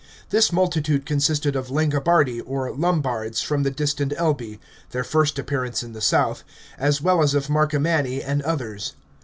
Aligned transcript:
This 0.31 0.51
multitude 0.51 1.05
consisted 1.05 1.55
of 1.55 1.67
Lamrobardi, 1.69 2.41
or 2.47 2.71
Lombards, 2.71 3.39
from 3.43 3.61
the 3.61 3.69
distant 3.69 4.13
Elbe— 4.17 4.57
their 4.93 5.03
first 5.03 5.37
appear 5.37 5.63
ance 5.63 5.83
in 5.83 5.93
the 5.93 6.01
south— 6.01 6.43
as 6.89 7.03
well 7.03 7.21
as 7.21 7.35
of 7.35 7.51
Marcomanni 7.51 8.19
and 8.25 8.41
others. 8.41 8.95